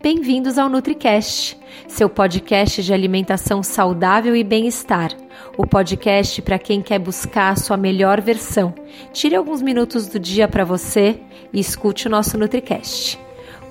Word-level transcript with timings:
Bem-vindos 0.00 0.58
ao 0.58 0.68
NutriCast, 0.68 1.58
seu 1.88 2.08
podcast 2.08 2.84
de 2.84 2.94
alimentação 2.94 3.64
saudável 3.64 4.36
e 4.36 4.44
bem-estar. 4.44 5.10
O 5.56 5.66
podcast 5.66 6.40
para 6.40 6.56
quem 6.56 6.80
quer 6.80 7.00
buscar 7.00 7.50
a 7.50 7.56
sua 7.56 7.76
melhor 7.76 8.20
versão. 8.20 8.72
Tire 9.12 9.34
alguns 9.34 9.60
minutos 9.60 10.06
do 10.06 10.16
dia 10.16 10.46
para 10.46 10.64
você 10.64 11.18
e 11.52 11.58
escute 11.58 12.06
o 12.06 12.10
nosso 12.10 12.38
NutriCast. 12.38 13.18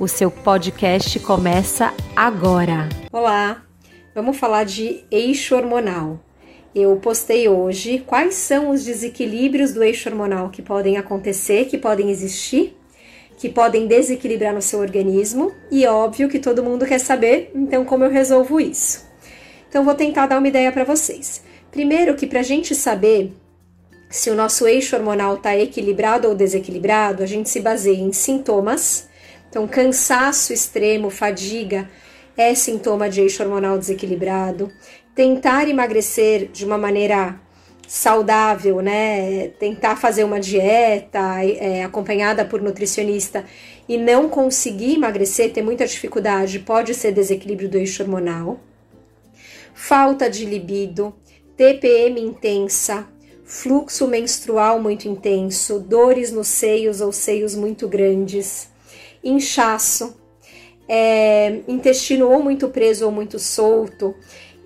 O 0.01 0.07
seu 0.07 0.29
podcast 0.29 1.17
começa 1.21 1.93
agora. 2.13 2.89
Olá, 3.09 3.63
vamos 4.13 4.37
falar 4.37 4.65
de 4.65 5.05
eixo 5.09 5.55
hormonal. 5.55 6.19
Eu 6.75 6.93
postei 6.97 7.47
hoje 7.47 8.03
quais 8.05 8.35
são 8.35 8.69
os 8.71 8.83
desequilíbrios 8.83 9.73
do 9.73 9.81
eixo 9.81 10.09
hormonal 10.09 10.49
que 10.49 10.61
podem 10.61 10.97
acontecer, 10.97 11.65
que 11.65 11.77
podem 11.77 12.09
existir 12.11 12.76
que 13.37 13.47
podem 13.47 13.87
desequilibrar 13.87 14.53
no 14.53 14.61
seu 14.61 14.79
organismo 14.79 15.53
e 15.71 15.85
óbvio 15.85 16.27
que 16.27 16.39
todo 16.39 16.63
mundo 16.63 16.85
quer 16.85 16.99
saber, 16.99 17.51
então 17.53 17.85
como 17.85 18.03
eu 18.03 18.09
resolvo 18.09 18.59
isso? 18.59 19.05
Então 19.69 19.85
vou 19.85 19.93
tentar 19.93 20.25
dar 20.25 20.39
uma 20.39 20.47
ideia 20.47 20.71
para 20.71 20.83
vocês. 20.83 21.43
Primeiro 21.71 22.15
que 22.15 22.25
para 22.25 22.39
a 22.39 22.43
gente 22.43 22.73
saber 22.73 23.31
se 24.09 24.29
o 24.29 24.35
nosso 24.35 24.67
eixo 24.67 24.95
hormonal 24.95 25.35
está 25.35 25.55
equilibrado 25.55 26.27
ou 26.27 26.33
desequilibrado, 26.33 27.21
a 27.21 27.25
gente 27.25 27.49
se 27.49 27.59
baseia 27.59 28.01
em 28.01 28.11
sintomas. 28.11 29.07
Então 29.49 29.67
cansaço 29.67 30.51
extremo, 30.51 31.09
fadiga 31.09 31.87
é 32.35 32.53
sintoma 32.53 33.09
de 33.09 33.21
eixo 33.21 33.43
hormonal 33.43 33.77
desequilibrado. 33.77 34.71
Tentar 35.13 35.67
emagrecer 35.67 36.49
de 36.51 36.65
uma 36.65 36.77
maneira 36.77 37.39
saudável, 37.87 38.81
né? 38.81 39.47
Tentar 39.59 39.95
fazer 39.95 40.25
uma 40.25 40.39
dieta 40.39 41.41
é, 41.43 41.83
acompanhada 41.83 42.43
por 42.43 42.61
nutricionista 42.61 43.45
e 43.87 43.97
não 43.97 44.27
conseguir 44.27 44.95
emagrecer, 44.95 45.53
ter 45.53 45.61
muita 45.61 45.87
dificuldade, 45.87 46.59
pode 46.59 46.93
ser 46.93 47.13
desequilíbrio 47.13 47.69
do 47.69 47.77
eixo 47.77 48.03
hormonal. 48.03 48.59
Falta 49.73 50.29
de 50.29 50.43
libido, 50.43 51.15
TPM 51.55 52.19
intensa, 52.19 53.07
fluxo 53.45 54.05
menstrual 54.07 54.81
muito 54.81 55.07
intenso, 55.07 55.79
dores 55.79 56.31
nos 56.31 56.47
seios 56.47 56.99
ou 56.99 57.13
seios 57.13 57.55
muito 57.55 57.87
grandes, 57.87 58.69
inchaço, 59.23 60.17
é, 60.89 61.59
intestino 61.67 62.29
ou 62.29 62.43
muito 62.43 62.67
preso 62.67 63.05
ou 63.05 63.11
muito 63.11 63.39
solto, 63.39 64.13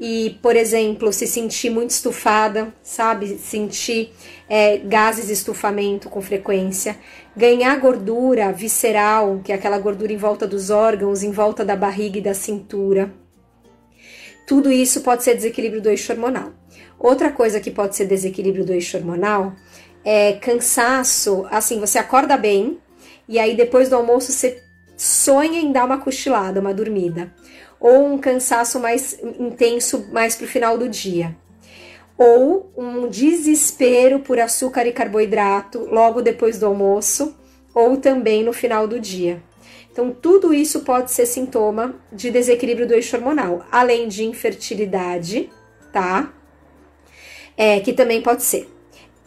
e, 0.04 0.40
por 0.42 0.56
exemplo, 0.56 1.14
se 1.14 1.28
sentir 1.28 1.70
muito 1.70 1.92
estufada, 1.92 2.74
sabe? 2.82 3.38
Sentir 3.38 4.12
é, 4.50 4.80
gases 4.80 5.28
de 5.28 5.34
estufamento 5.34 6.10
com 6.10 6.20
frequência, 6.20 6.98
ganhar 7.38 7.80
gordura 7.80 8.52
visceral, 8.52 9.42
que 9.44 9.52
é 9.52 9.56
aquela 9.56 9.78
gordura 9.78 10.12
em 10.12 10.18
volta 10.18 10.48
dos 10.48 10.72
órgãos, 10.72 11.22
em 11.22 11.30
volta 11.30 11.64
da 11.64 11.76
barriga 11.76 12.18
e 12.18 12.22
da 12.22 12.34
cintura. 12.34 13.14
Tudo 14.48 14.72
isso 14.72 15.02
pode 15.02 15.24
ser 15.24 15.36
desequilíbrio 15.36 15.84
do 15.84 15.90
eixo 15.92 16.12
hormonal. 16.12 16.52
Outra 16.98 17.30
coisa 17.30 17.60
que 17.60 17.70
pode 17.70 17.96
ser 17.96 18.08
desequilíbrio 18.08 18.66
do 18.66 18.74
eixo 18.74 18.98
hormonal 18.98 19.54
é 20.04 20.34
cansaço. 20.34 21.46
Assim, 21.52 21.80
você 21.80 22.00
acorda 22.00 22.36
bem 22.38 22.80
e 23.30 23.38
aí 23.38 23.56
depois 23.56 23.88
do 23.88 23.98
almoço 23.98 24.32
você 24.32 24.64
sonha 24.98 25.60
em 25.60 25.72
dar 25.72 25.86
uma 25.86 26.00
cochilada, 26.00 26.60
uma 26.60 26.74
dormida 26.74 27.32
ou 27.82 28.14
um 28.14 28.18
cansaço 28.20 28.80
mais 28.80 29.18
intenso 29.40 30.08
mais 30.12 30.36
para 30.36 30.46
o 30.46 30.48
final 30.48 30.78
do 30.78 30.88
dia, 30.88 31.36
ou 32.16 32.72
um 32.78 33.10
desespero 33.10 34.20
por 34.20 34.40
açúcar 34.40 34.86
e 34.86 34.94
carboidrato 34.94 35.88
logo 35.92 36.22
depois 36.22 36.60
do 36.60 36.68
almoço, 36.68 37.36
ou 37.74 37.98
também 37.98 38.44
no 38.44 38.54
final 38.54 38.88
do 38.88 39.00
dia. 39.00 39.42
Então, 39.92 40.12
tudo 40.12 40.54
isso 40.54 40.82
pode 40.82 41.12
ser 41.12 41.26
sintoma 41.26 41.96
de 42.12 42.30
desequilíbrio 42.30 42.88
do 42.88 42.94
eixo 42.94 43.18
hormonal, 43.18 43.66
além 43.72 44.08
de 44.08 44.24
infertilidade, 44.24 45.50
tá? 45.92 46.32
É, 47.58 47.80
que 47.82 47.92
também 47.92 48.22
pode 48.22 48.44
ser. 48.44 48.70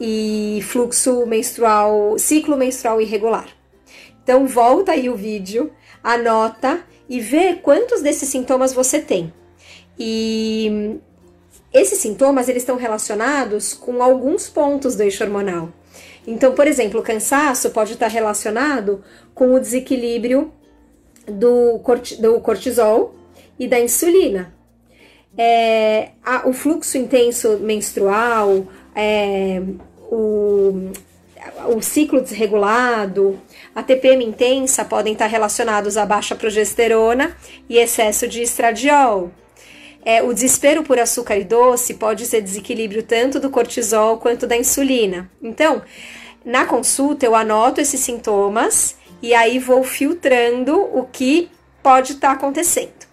E 0.01 0.61
fluxo 0.63 1.27
menstrual, 1.27 2.19
ciclo 2.19 2.57
menstrual 2.57 3.01
irregular. 3.01 3.49
Então, 4.23 4.47
volta 4.47 4.93
aí 4.93 5.11
o 5.11 5.17
vídeo, 5.17 5.71
anota 6.05 6.85
e 7.09 7.19
ver 7.19 7.63
quantos 7.63 8.03
desses 8.03 8.29
sintomas 8.29 8.75
você 8.75 9.01
tem. 9.01 9.33
E 9.99 11.01
esses 11.73 11.99
sintomas 11.99 12.49
eles 12.49 12.63
estão 12.63 12.77
relacionados 12.77 13.73
com 13.73 14.03
alguns 14.03 14.49
pontos 14.49 14.95
do 14.95 15.03
eixo 15.03 15.25
hormonal. 15.25 15.71
Então, 16.27 16.55
por 16.55 16.67
exemplo, 16.67 17.01
o 17.01 17.03
cansaço 17.03 17.71
pode 17.71 17.95
estar 17.95 18.09
relacionado 18.09 19.03
com 19.35 19.55
o 19.55 19.61
desequilíbrio 19.61 20.53
do, 21.27 21.81
cortisol 22.41 23.15
e 23.59 23.67
da 23.67 23.81
insulina. 23.81 24.55
É, 25.37 26.11
o 26.45 26.53
fluxo 26.53 26.97
intenso 26.97 27.59
menstrual, 27.59 28.67
é, 28.95 29.61
o, 30.11 30.93
o 31.67 31.81
ciclo 31.83 32.21
desregulado, 32.21 33.41
a 33.75 33.83
TPM 33.83 34.25
intensa 34.25 34.85
podem 34.85 35.13
estar 35.13 35.27
relacionados 35.27 35.97
a 35.97 36.07
baixa 36.07 36.35
progesterona 36.35 37.37
e 37.69 37.79
excesso 37.79 38.27
de 38.27 38.43
estradiol. 38.43 39.31
É, 40.05 40.23
o 40.23 40.35
desespero 40.35 40.83
por 40.83 40.99
açúcar 40.99 41.37
e 41.39 41.45
doce 41.45 41.95
pode 41.95 42.27
ser 42.27 42.43
desequilíbrio 42.43 43.03
tanto 43.03 43.41
do 43.41 43.49
cortisol 43.49 44.19
quanto 44.19 44.47
da 44.47 44.57
insulina. 44.57 45.31
Então, 45.43 45.83
na 46.45 46.67
consulta 46.67 47.25
eu 47.25 47.35
anoto 47.35 47.81
esses 47.81 48.01
sintomas 48.01 48.97
e 49.23 49.33
aí 49.33 49.59
vou 49.59 49.83
filtrando 49.83 50.79
o 50.79 51.07
que 51.11 51.49
pode 51.83 52.13
estar 52.13 52.33
acontecendo. 52.33 53.05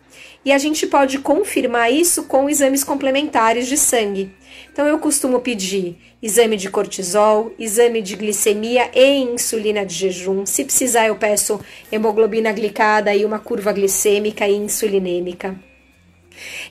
E 0.44 0.52
a 0.52 0.58
gente 0.58 0.86
pode 0.88 1.20
confirmar 1.20 1.92
isso 1.94 2.24
com 2.24 2.50
exames 2.50 2.84
complementares 2.84 3.68
de 3.68 3.78
sangue. 3.78 4.34
Então 4.72 4.88
eu 4.88 4.98
costumo 5.00 5.42
pedir 5.42 5.98
exame 6.22 6.56
de 6.56 6.70
cortisol, 6.70 7.54
exame 7.60 8.02
de 8.02 8.16
glicemia 8.16 8.90
e 8.94 9.18
insulina 9.18 9.86
de 9.86 9.94
jejum. 9.94 10.46
Se 10.46 10.64
precisar, 10.64 11.08
eu 11.08 11.16
peço 11.18 11.60
hemoglobina 11.92 12.52
glicada 12.54 13.14
e 13.14 13.26
uma 13.26 13.40
curva 13.40 13.74
glicêmica 13.74 14.48
e 14.48 14.56
insulinêmica. 14.56 15.60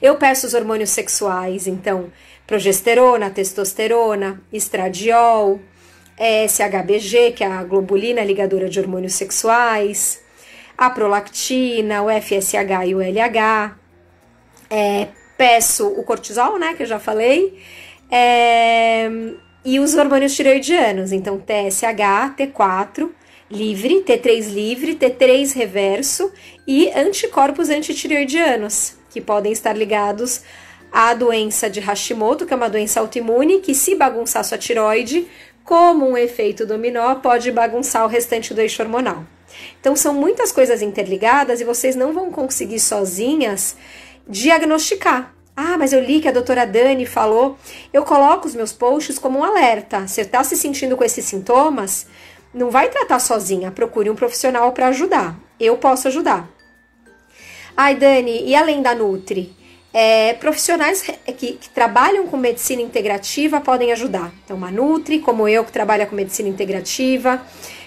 Eu 0.01 0.17
peço 0.17 0.47
os 0.47 0.55
hormônios 0.55 0.91
sexuais, 0.91 1.67
então 1.67 2.11
progesterona, 2.47 3.31
testosterona, 3.31 4.43
estradiol, 4.53 5.61
SHBG, 6.19 7.33
que 7.33 7.45
é 7.45 7.47
a 7.47 7.63
globulina 7.63 8.25
ligadora 8.25 8.69
de 8.69 8.81
hormônios 8.81 9.15
sexuais, 9.15 10.23
a 10.77 10.89
prolactina, 10.91 12.03
o 12.03 12.09
FSH 12.09 12.87
e 12.87 12.95
o 12.95 13.01
LH. 13.01 13.77
É, 14.71 15.09
peço 15.37 15.89
o 15.89 16.03
cortisol, 16.03 16.59
né, 16.59 16.75
que 16.75 16.83
eu 16.83 16.87
já 16.87 16.99
falei, 16.99 17.59
é, 18.11 19.11
e 19.65 19.79
os 19.79 19.95
hormônios 19.95 20.35
tireoidianos, 20.35 21.13
então 21.13 21.39
TSH, 21.39 22.35
T4 22.37 23.11
livre, 23.51 24.03
T3 24.03 24.53
livre, 24.53 24.95
T3 24.95 25.55
reverso 25.55 26.33
e 26.67 26.89
anticorpos 26.91 27.69
antitireoidianos, 27.69 28.95
que 29.11 29.21
podem 29.21 29.53
estar 29.53 29.77
ligados 29.77 30.43
à 30.93 31.13
doença 31.15 31.69
de 31.69 31.81
Hashimoto, 31.81 32.47
que 32.47 32.53
é 32.53 32.57
uma 32.57 32.71
doença 32.71 33.01
autoimune, 33.01 33.61
que 33.61 33.75
se 33.75 33.95
bagunçar 33.95 34.45
sua 34.45 34.57
tiroide, 34.59 35.27
como 35.65 36.09
um 36.09 36.17
efeito 36.17 36.65
dominó, 36.65 37.17
pode 37.17 37.51
bagunçar 37.51 38.05
o 38.05 38.09
restante 38.09 38.55
do 38.55 38.61
eixo 38.61 38.83
hormonal. 38.83 39.25
Então 39.81 39.97
são 39.97 40.15
muitas 40.15 40.53
coisas 40.53 40.81
interligadas 40.81 41.61
e 41.61 41.65
vocês 41.65 41.97
não 41.97 42.13
vão 42.13 42.31
conseguir 42.31 42.79
sozinhas 42.79 43.77
diagnosticar. 44.29 45.35
Ah, 45.63 45.77
mas 45.77 45.93
eu 45.93 46.01
li 46.01 46.23
que 46.23 46.29
a 46.29 46.33
doutora 46.33 46.67
Dani 46.67 47.05
falou. 47.05 47.59
Eu 47.93 48.03
coloco 48.03 48.49
os 48.49 48.55
meus 48.55 48.73
posts 48.73 49.19
como 49.19 49.41
um 49.41 49.45
alerta. 49.45 50.09
Você 50.09 50.23
está 50.23 50.43
se 50.43 50.57
sentindo 50.57 50.97
com 50.97 51.05
esses 51.05 51.23
sintomas? 51.23 52.07
Não 52.55 52.71
vai 52.71 52.89
tratar 52.89 53.19
sozinha. 53.19 53.71
Procure 53.71 54.09
um 54.09 54.15
profissional 54.15 54.73
para 54.73 54.87
ajudar. 54.87 55.39
Eu 55.61 55.77
posso 55.77 56.09
ajudar. 56.09 56.49
Ai, 57.77 57.95
Dani, 57.95 58.43
e 58.43 58.55
além 58.55 58.81
da 58.81 58.95
Nutri? 58.95 59.55
É, 59.93 60.33
profissionais 60.33 61.03
que, 61.03 61.53
que, 61.53 61.69
trabalham 61.69 62.27
com 62.27 62.39
medicina 62.39 62.81
integrativa 62.81 63.61
podem 63.61 63.93
ajudar. 63.93 64.33
Então, 64.43 64.57
uma 64.57 64.71
Nutri, 64.71 65.19
como 65.19 65.47
eu, 65.47 65.63
que 65.63 65.73
trabalha 65.73 66.07
com 66.07 66.17
medicina 66.17 66.49
integrativa 66.49 67.45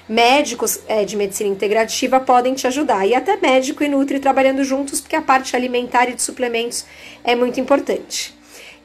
médicos 0.08 0.80
é, 0.88 1.06
de 1.06 1.16
medicina 1.16 1.50
integrativa 1.50 2.20
podem 2.20 2.54
te 2.54 2.68
ajudar. 2.68 3.06
E 3.08 3.16
até 3.16 3.38
médico 3.38 3.84
e 3.84 3.88
Nutri 3.88 4.20
trabalhando 4.20 4.64
juntos, 4.64 5.00
porque 5.00 5.16
a 5.16 5.22
parte 5.22 5.56
alimentar 5.56 6.10
e 6.10 6.14
de 6.14 6.22
suplementos 6.22 6.86
é 7.24 7.36
muito 7.36 7.60
importante. 7.60 8.36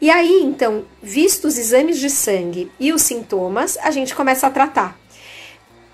E 0.01 0.11
aí, 0.11 0.43
então, 0.45 0.85
vistos 1.03 1.55
os 1.55 1.59
exames 1.59 1.99
de 1.99 2.09
sangue 2.09 2.71
e 2.79 2.93
os 2.93 3.03
sintomas, 3.03 3.77
a 3.83 3.91
gente 3.91 4.15
começa 4.15 4.47
a 4.47 4.51
tratar. 4.51 4.97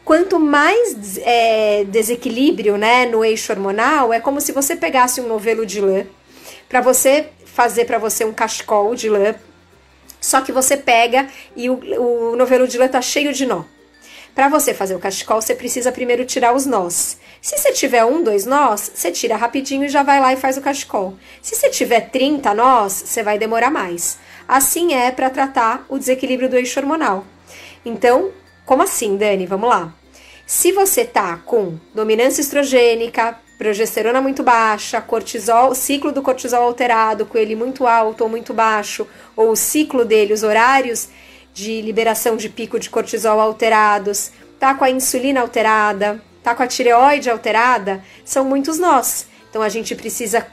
Quanto 0.05 0.39
mais 0.39 1.17
é, 1.19 1.85
desequilíbrio 1.85 2.77
né, 2.77 3.07
no 3.07 3.25
eixo 3.25 3.51
hormonal, 3.51 4.13
é 4.13 4.21
como 4.21 4.41
se 4.41 4.53
você 4.53 4.77
pegasse 4.77 5.23
um 5.23 5.27
novelo 5.27 5.65
de 5.65 5.81
lã 5.81 6.05
para 6.69 6.83
você 6.83 7.31
fazer 7.47 7.87
para 7.87 7.97
você 7.97 8.25
um 8.25 8.33
cachecol 8.33 8.95
de 8.95 9.09
lã, 9.09 9.35
só 10.21 10.43
que 10.43 10.53
você 10.53 10.77
pega 10.77 11.29
e 11.57 11.71
o, 11.71 12.33
o 12.33 12.37
novelo 12.37 12.69
de 12.69 12.77
lã 12.77 12.89
tá 12.89 13.01
cheio 13.01 13.33
de 13.33 13.47
nó. 13.47 13.65
Para 14.35 14.49
você 14.49 14.75
fazer 14.75 14.97
o 14.97 14.99
cachecol, 14.99 15.41
você 15.41 15.55
precisa 15.55 15.93
primeiro 15.93 16.25
tirar 16.25 16.55
os 16.55 16.67
nós. 16.67 17.19
Se 17.41 17.57
você 17.57 17.73
tiver 17.73 18.05
um, 18.05 18.23
dois 18.23 18.45
nós, 18.45 18.91
você 18.93 19.13
tira 19.13 19.37
rapidinho 19.37 19.85
e 19.85 19.89
já 19.89 20.03
vai 20.03 20.19
lá 20.21 20.33
e 20.33 20.37
faz 20.37 20.59
o 20.59 20.61
cachecol. 20.61 21.15
Se 21.41 21.55
você 21.55 21.71
tiver 21.71 22.11
30 22.11 22.53
nós, 22.53 22.93
você 22.93 23.23
vai 23.23 23.39
demorar 23.39 23.71
mais. 23.71 24.19
Assim 24.49 24.93
é 24.93 25.13
para 25.13 25.31
tratar 25.31 25.87
o 25.89 25.99
desequilíbrio 25.99 26.49
do 26.49 26.57
eixo 26.57 26.81
hormonal. 26.81 27.25
Então, 27.85 28.33
como 28.67 28.83
assim, 28.83 29.17
Dani? 29.17 29.47
Vamos 29.47 29.69
lá. 29.69 29.95
Se 30.45 30.73
você 30.73 31.05
tá 31.05 31.37
com 31.45 31.79
dominância 31.95 32.41
estrogênica, 32.41 33.39
progesterona 33.57 34.21
muito 34.21 34.43
baixa, 34.43 35.01
cortisol, 35.01 35.75
ciclo 35.77 36.11
do 36.11 36.23
cortisol 36.23 36.65
alterado, 36.65 37.25
com 37.25 37.39
ele 37.39 37.55
muito 37.55 37.87
alto 37.87 38.25
ou 38.25 38.29
muito 38.29 38.53
baixo, 38.53 39.07
ou 39.37 39.51
o 39.51 39.57
ciclo 39.57 40.05
dele, 40.05 40.33
os 40.33 40.43
horários 40.43 41.09
de 41.55 41.81
liberação 41.81 42.37
de 42.37 42.49
pico 42.49 42.79
de 42.81 42.91
cortisol 42.91 43.41
alterados, 43.41 44.33
tá 44.59 44.75
com 44.75 44.85
a 44.85 44.91
insulina 44.91 45.41
alterada, 45.41 46.21
tá 46.43 46.55
com 46.55 46.65
a 46.65 46.67
tireoide 46.67 47.31
alterada, 47.31 48.05
são 48.25 48.45
muitos 48.45 48.79
nós. 48.79 49.27
Então 49.49 49.63
a 49.63 49.69
gente 49.69 49.95
precisa 49.95 50.47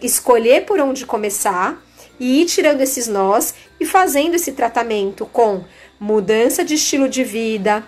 escolher 0.00 0.64
por 0.64 0.80
onde 0.80 1.04
começar 1.04 1.80
e 2.18 2.40
ir 2.40 2.46
tirando 2.46 2.80
esses 2.80 3.06
nós 3.06 3.54
e 3.78 3.84
fazendo 3.84 4.34
esse 4.34 4.52
tratamento 4.52 5.26
com 5.26 5.64
mudança 6.00 6.64
de 6.64 6.74
estilo 6.74 7.08
de 7.08 7.22
vida, 7.22 7.84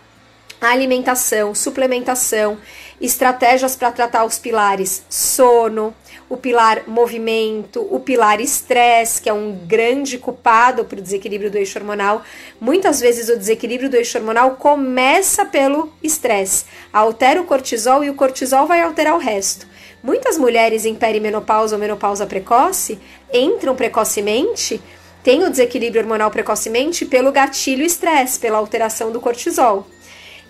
alimentação, 0.60 1.54
suplementação, 1.54 2.58
estratégias 3.00 3.74
para 3.74 3.90
tratar 3.90 4.24
os 4.24 4.38
pilares 4.38 5.02
sono, 5.08 5.94
o 6.28 6.36
pilar 6.36 6.82
movimento, 6.86 7.86
o 7.90 7.98
pilar 7.98 8.40
estresse, 8.40 9.20
que 9.20 9.28
é 9.28 9.32
um 9.32 9.52
grande 9.66 10.18
culpado 10.18 10.84
para 10.84 10.98
o 10.98 11.02
desequilíbrio 11.02 11.50
do 11.50 11.56
eixo 11.56 11.78
hormonal. 11.78 12.22
Muitas 12.60 13.00
vezes 13.00 13.28
o 13.28 13.38
desequilíbrio 13.38 13.90
do 13.90 13.96
eixo 13.96 14.18
hormonal 14.18 14.56
começa 14.56 15.44
pelo 15.44 15.92
estresse, 16.02 16.66
altera 16.92 17.40
o 17.40 17.46
cortisol 17.46 18.04
e 18.04 18.10
o 18.10 18.14
cortisol 18.14 18.66
vai 18.66 18.82
alterar 18.82 19.14
o 19.14 19.18
resto. 19.18 19.66
Muitas 20.02 20.38
mulheres 20.38 20.84
em 20.84 20.94
perimenopausa 20.94 21.76
ou 21.76 21.80
menopausa 21.80 22.26
precoce 22.26 22.98
entram 23.32 23.74
precocemente, 23.74 24.80
têm 25.22 25.44
o 25.44 25.50
desequilíbrio 25.50 26.02
hormonal 26.02 26.30
precocemente 26.30 27.04
pelo 27.04 27.32
gatilho 27.32 27.84
estresse, 27.84 28.38
pela 28.38 28.58
alteração 28.58 29.10
do 29.10 29.20
cortisol. 29.20 29.86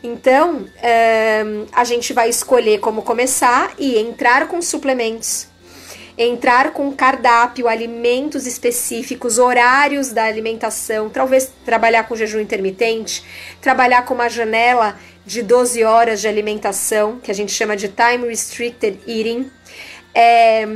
Então, 0.03 0.67
é, 0.83 1.43
a 1.73 1.85
gente 1.85 2.13
vai 2.13 2.29
escolher 2.29 2.81
como 2.81 3.03
começar 3.03 3.75
e 3.79 3.99
entrar 3.99 4.49
com 4.49 4.63
suplementos. 4.63 5.47
Entrar 6.17 6.73
com 6.73 6.93
cardápio, 6.93 7.69
alimentos 7.69 8.47
específicos, 8.47 9.39
horários 9.39 10.11
da 10.11 10.25
alimentação, 10.25 11.09
talvez 11.09 11.51
trabalhar 11.65 12.05
com 12.05 12.17
jejum 12.17 12.41
intermitente, 12.41 13.25
trabalhar 13.61 14.05
com 14.05 14.15
uma 14.15 14.29
janela 14.29 14.99
de 15.25 15.43
12 15.43 15.85
horas 15.85 16.21
de 16.21 16.29
alimentação, 16.29 17.19
que 17.21 17.31
a 17.31 17.35
gente 17.35 17.53
chama 17.53 17.77
de 17.77 17.89
time 17.89 18.27
restricted 18.27 18.99
eating. 19.07 19.51
É, 20.15 20.67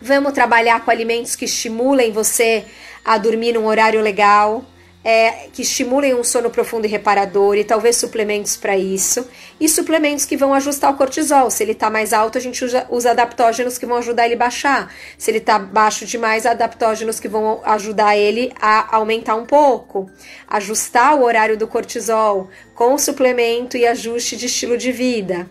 vamos 0.00 0.32
trabalhar 0.32 0.84
com 0.84 0.90
alimentos 0.90 1.36
que 1.36 1.44
estimulem 1.44 2.12
você 2.12 2.64
a 3.04 3.18
dormir 3.18 3.52
num 3.52 3.66
horário 3.66 4.00
legal, 4.00 4.64
é, 5.04 5.48
que 5.52 5.60
estimulem 5.60 6.14
um 6.14 6.24
sono 6.24 6.48
profundo 6.48 6.86
e 6.86 6.88
reparador 6.88 7.56
e 7.56 7.62
talvez 7.62 7.96
suplementos 7.96 8.56
para 8.56 8.76
isso. 8.76 9.28
E 9.60 9.68
suplementos 9.68 10.24
que 10.24 10.36
vão 10.36 10.54
ajustar 10.54 10.90
o 10.90 10.96
cortisol. 10.96 11.50
Se 11.50 11.62
ele 11.62 11.72
está 11.72 11.90
mais 11.90 12.14
alto, 12.14 12.38
a 12.38 12.40
gente 12.40 12.64
usa, 12.64 12.86
usa 12.88 13.10
adaptógenos 13.10 13.76
que 13.76 13.84
vão 13.84 13.98
ajudar 13.98 14.24
ele 14.24 14.34
a 14.34 14.38
baixar. 14.38 14.92
Se 15.18 15.30
ele 15.30 15.38
está 15.38 15.58
baixo 15.58 16.06
demais, 16.06 16.46
adaptógenos 16.46 17.20
que 17.20 17.28
vão 17.28 17.60
ajudar 17.64 18.16
ele 18.16 18.50
a 18.58 18.96
aumentar 18.96 19.34
um 19.34 19.44
pouco. 19.44 20.10
Ajustar 20.48 21.14
o 21.14 21.22
horário 21.22 21.58
do 21.58 21.68
cortisol 21.68 22.48
com 22.74 22.96
suplemento 22.96 23.76
e 23.76 23.86
ajuste 23.86 24.36
de 24.36 24.46
estilo 24.46 24.78
de 24.78 24.90
vida. 24.90 25.48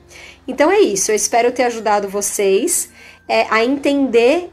Então 0.47 0.71
é 0.71 0.79
isso. 0.79 1.11
Eu 1.11 1.15
espero 1.15 1.51
ter 1.51 1.63
ajudado 1.63 2.09
vocês 2.09 2.89
é, 3.27 3.45
a 3.49 3.63
entender 3.63 4.49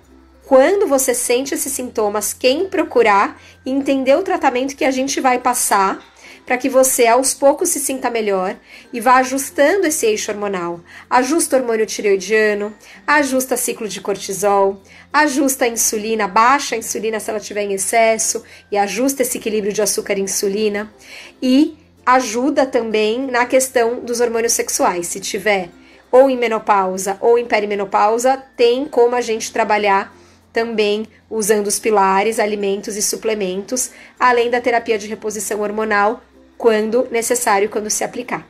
quando 0.51 0.89
você 0.89 1.15
sente 1.15 1.55
esses 1.55 1.73
sintomas, 1.73 2.33
quem 2.33 2.69
procurar 2.69 3.41
e 3.65 3.71
entender 3.71 4.17
o 4.17 4.25
tratamento 4.25 4.75
que 4.75 4.85
a 4.85 4.91
gente 4.91 5.21
vai 5.21 5.39
passar 5.39 6.05
para 6.45 6.59
que 6.59 6.69
você 6.69 7.07
aos 7.07 7.33
poucos 7.33 7.69
se 7.69 7.79
sinta 7.79 8.11
melhor 8.11 8.57
e 8.93 8.99
vá 8.99 9.19
ajustando 9.19 9.87
esse 9.87 10.07
eixo 10.07 10.33
hormonal. 10.33 10.81
Ajusta 11.09 11.57
o 11.57 11.61
hormônio 11.61 11.87
tireoidiano, 11.87 12.75
ajusta 13.07 13.57
ciclo 13.57 13.87
de 13.87 14.01
cortisol, 14.01 14.83
ajusta 15.13 15.67
a 15.67 15.69
insulina, 15.69 16.27
baixa 16.27 16.75
a 16.75 16.79
insulina 16.79 17.21
se 17.21 17.31
ela 17.31 17.39
tiver 17.39 17.63
em 17.63 17.75
excesso 17.75 18.43
e 18.73 18.77
ajusta 18.77 19.23
esse 19.23 19.39
equilíbrio 19.39 19.73
de 19.73 19.83
açúcar 19.83 20.19
e 20.19 20.23
insulina 20.23 20.93
e 21.41 21.79
ajuda 22.05 22.67
também 22.67 23.25
na 23.25 23.47
questão 23.47 24.01
dos 24.01 24.19
hormônios 24.19 24.55
sexuais. 24.55 25.07
Se 25.07 25.21
tiver 25.21 25.69
ou 26.11 26.29
em 26.29 26.37
menopausa 26.37 27.17
ou 27.21 27.39
em 27.39 27.47
perimenopausa, 27.47 28.43
tem 28.57 28.85
como 28.85 29.15
a 29.15 29.21
gente 29.21 29.53
trabalhar 29.53 30.19
também 30.53 31.07
usando 31.29 31.67
os 31.67 31.79
pilares, 31.79 32.39
alimentos 32.39 32.97
e 32.97 33.03
suplementos, 33.03 33.91
além 34.19 34.51
da 34.51 34.61
terapia 34.61 34.99
de 34.99 35.07
reposição 35.07 35.61
hormonal, 35.61 36.23
quando 36.59 37.09
necessário, 37.11 37.69
quando 37.69 37.89
se 37.89 38.05
aplicar. 38.05 38.47